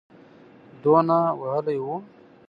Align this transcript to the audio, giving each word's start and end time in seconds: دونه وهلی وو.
دونه 0.83 1.17
وهلی 1.39 1.77
وو. 1.85 1.95